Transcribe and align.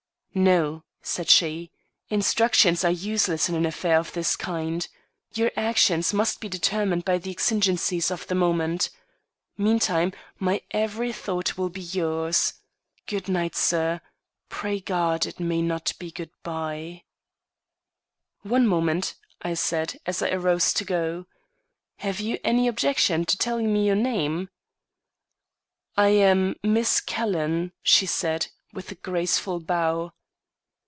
"No," 0.33 0.85
said 1.01 1.27
she; 1.29 1.71
"instructions 2.07 2.85
are 2.85 2.89
useless 2.89 3.49
in 3.49 3.55
an 3.55 3.65
affair 3.65 3.97
of 3.99 4.13
this 4.13 4.37
kind. 4.37 4.87
Your 5.33 5.51
actions 5.57 6.13
must 6.13 6.39
be 6.39 6.47
determined 6.47 7.03
by 7.03 7.17
the 7.17 7.31
exigencies 7.31 8.09
of 8.09 8.25
the 8.27 8.33
moment. 8.33 8.89
Meantime, 9.57 10.13
my 10.39 10.61
every 10.71 11.11
thought 11.11 11.57
will 11.57 11.67
be 11.67 11.81
yours. 11.81 12.53
Good 13.07 13.27
night, 13.27 13.57
sir; 13.57 13.99
pray 14.47 14.79
God, 14.79 15.25
it 15.25 15.37
may 15.41 15.61
not 15.61 15.91
be 15.99 16.11
good 16.11 16.31
by." 16.43 17.03
"One 18.43 18.65
moment," 18.65 19.15
I 19.41 19.53
said, 19.53 19.99
as 20.05 20.21
I 20.21 20.29
arose 20.29 20.71
to 20.75 20.85
go. 20.85 21.25
"Have 21.97 22.21
you 22.21 22.39
any 22.41 22.69
objection 22.69 23.25
to 23.25 23.37
telling 23.37 23.73
me 23.73 23.85
your 23.85 23.97
name?" 23.97 24.47
"I 25.97 26.07
am 26.11 26.55
Miss 26.63 27.01
Calhoun," 27.01 27.73
she 27.83 28.05
said, 28.05 28.47
with 28.71 28.93
a 28.93 28.95
graceful 28.95 29.59
bow. 29.59 30.13